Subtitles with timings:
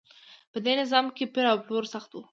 [0.51, 2.21] په دې نظام کې پیر او پلور سخت و.